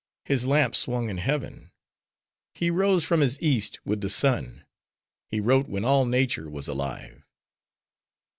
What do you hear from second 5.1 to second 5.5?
he